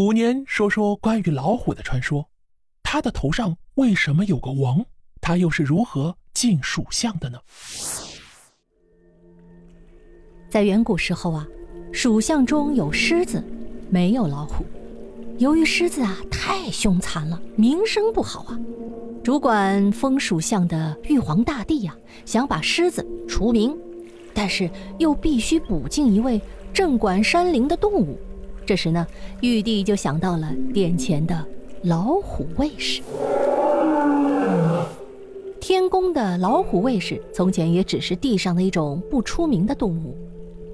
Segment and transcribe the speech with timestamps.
[0.00, 2.28] 虎年说说关于老虎的传说，
[2.84, 4.86] 它的头上为什么有个王？
[5.20, 7.38] 它又是如何进属相的呢？
[10.48, 11.44] 在远古时候啊，
[11.92, 13.42] 属相中有狮子，
[13.90, 14.64] 没有老虎。
[15.38, 18.56] 由于狮子啊太凶残了，名声不好啊，
[19.24, 23.76] 主管风属相的玉皇大帝呀，想把狮子除名，
[24.32, 24.70] 但是
[25.00, 26.40] 又必须补进一位
[26.72, 28.16] 镇管山林的动物。
[28.68, 29.06] 这时呢，
[29.40, 31.42] 玉帝就想到了殿前的
[31.84, 33.00] 老虎卫士。
[35.58, 40.14] 天宫的老虎卫士从前也只是地上的一种不出名的动物。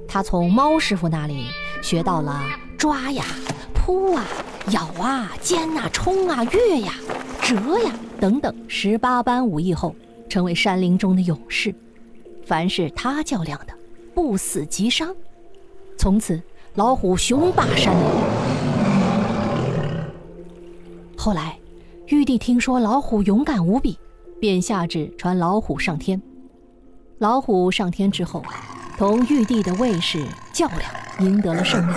[0.08, 1.44] 他从猫师傅那里
[1.82, 2.42] 学到了
[2.76, 3.24] 抓呀、
[3.72, 4.26] 扑啊、
[4.72, 6.94] 咬啊、尖啊、冲啊、跃呀、
[7.42, 7.54] 折
[7.84, 9.94] 呀等等十八般武艺后，
[10.28, 11.72] 成为山林中的勇士。
[12.44, 13.72] 凡是他较量的，
[14.12, 15.14] 不死即伤。
[15.96, 16.42] 从此，
[16.76, 18.04] 老虎雄霸山林。
[21.16, 21.56] 后来，
[22.08, 23.96] 玉帝听说老虎勇敢无比，
[24.40, 26.20] 便下旨传老虎上天。
[27.18, 28.42] 老虎上天之后。
[28.96, 30.82] 同玉帝的卫士较量，
[31.18, 31.94] 赢得了胜利。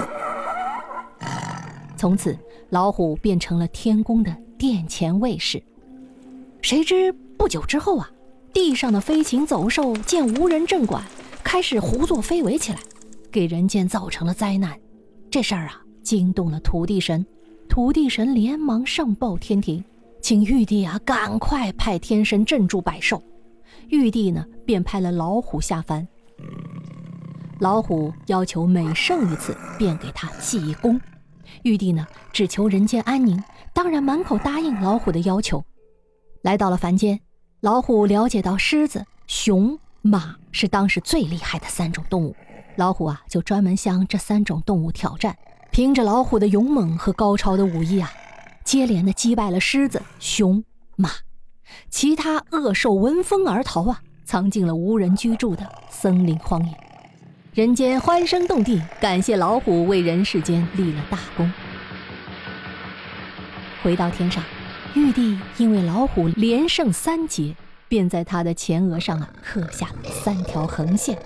[1.96, 2.36] 从此，
[2.70, 5.62] 老虎变成了天宫的殿前卫士。
[6.60, 8.10] 谁知不久之后啊，
[8.52, 11.04] 地上的飞禽走兽见无人镇管，
[11.44, 12.80] 开始胡作非为起来，
[13.32, 14.78] 给人间造成了灾难。
[15.30, 17.26] 这事儿啊，惊动了土地神。
[17.70, 19.84] 土地神连忙上报天庭，
[20.22, 23.22] 请玉帝啊赶快派天神镇住百兽。
[23.90, 26.08] 玉帝呢，便派了老虎下凡。
[27.60, 31.00] 老虎要求每胜一次便给他记一功，
[31.64, 35.64] 玉帝呢只求人间安宁，当然满口答应老虎的要求。
[36.44, 37.20] 来到了凡间，
[37.60, 42.36] 老虎了解到狮子、熊、马是当时最厉害的三种动物，
[42.78, 45.36] 老虎啊就专门向这三种动物挑战。
[45.72, 48.12] 凭着老虎的勇猛和高超的武艺啊，
[48.64, 50.64] 接连的击败了狮子、熊、
[50.96, 51.12] 马，
[51.90, 56.72] 其他恶兽闻风而逃啊，藏进了无人居住的森林荒野。
[57.54, 61.52] 人间欢声动地，感谢老虎为人世间立了大功。
[63.84, 64.44] 回到天上，
[64.94, 67.56] 玉帝因为老虎连胜三劫，
[67.88, 71.18] 便在他的前额上啊刻下了三条横线。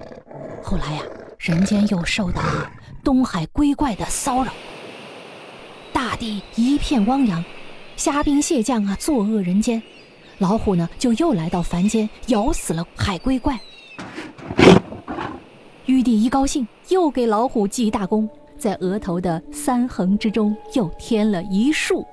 [0.64, 1.02] 后来呀，
[1.42, 2.72] 人间又受到了
[3.04, 4.54] 东海龟怪的骚扰，
[5.92, 7.44] 大地一片汪洋，
[7.96, 9.82] 虾兵蟹将啊作恶人间，
[10.38, 13.60] 老虎呢就又来到凡间，咬死了海龟怪。
[15.88, 22.06] 玉帝一高兴，又给老虎记大功，在额头的三横之中又添了一竖。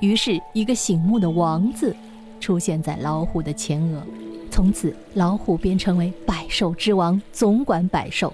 [0.00, 1.94] 于是，一个醒目的“王”字
[2.40, 4.04] 出现在老虎的前额，
[4.50, 8.32] 从此老虎便成为百兽之王，总管百兽。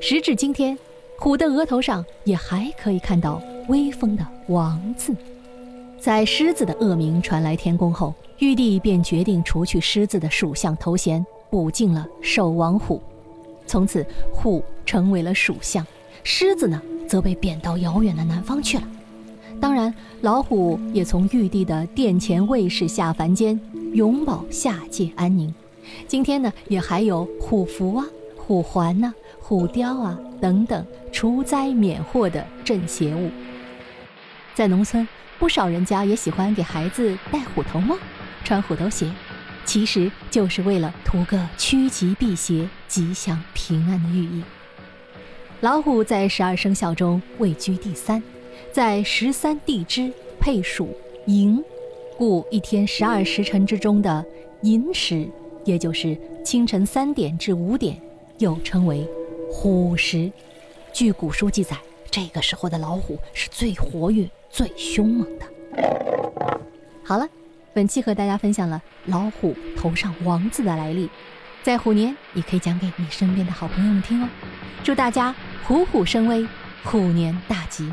[0.00, 0.78] 时至今天，
[1.18, 5.14] 虎的额头上也还可以看到威风的“王”字。
[5.98, 11.24] 在狮子的恶名传来天宫后，玉帝便决定除去狮子的属相头衔。
[11.50, 12.98] 补进了兽王虎，
[13.66, 15.86] 从此虎成为了属相，
[16.24, 18.84] 狮子呢则被贬到遥远的南方去了。
[19.60, 23.60] 当然，老虎也从玉帝的殿前卫士下凡间，
[23.92, 25.54] 永保下界安宁。
[26.06, 33.30] 今天呢，也还有虎符啊、虎环呐、虎雕啊等等除灾免祸的镇邪物。
[34.54, 35.06] 在农村，
[35.38, 37.96] 不少人家也喜欢给孩子戴虎头帽、
[38.44, 39.10] 穿虎头鞋。
[39.64, 44.42] 其实就是为了图个趋吉避邪、吉祥平安的寓意。
[45.60, 48.20] 老虎在十二生肖中位居第三，
[48.72, 51.62] 在十三地支配属寅，
[52.24, 54.24] 故一天十二时辰之中的
[54.60, 55.28] 寅时，
[55.64, 58.00] 也就是清晨三点至五点，
[58.38, 59.04] 又称为
[59.50, 60.30] 虎时。
[60.92, 61.76] 据古书记载，
[62.12, 65.44] 这个时候的老虎是最活跃、最凶猛的。
[67.02, 67.28] 好了。
[67.74, 71.10] 本期和大家分享了老虎头上王字的来历，
[71.64, 74.28] 在虎年也可以讲给你身边的好朋友们听哦。
[74.84, 75.34] 祝大家
[75.66, 76.46] 虎虎生威，
[76.84, 77.90] 虎年大吉！